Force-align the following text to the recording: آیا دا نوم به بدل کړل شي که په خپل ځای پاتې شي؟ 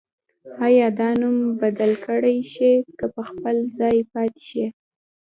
آیا 0.65 0.87
دا 0.99 1.09
نوم 1.19 1.37
به 1.47 1.51
بدل 1.61 1.91
کړل 2.05 2.37
شي 2.53 2.71
که 2.97 3.05
په 3.13 3.21
خپل 3.29 3.55
ځای 3.79 3.97
پاتې 4.11 4.41
شي؟ 4.49 4.65